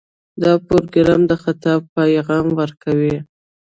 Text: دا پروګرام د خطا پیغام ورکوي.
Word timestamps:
دا 0.41 0.53
پروګرام 0.67 1.21
د 1.27 1.31
خطا 1.43 1.73
پیغام 1.95 2.47
ورکوي. 2.59 3.15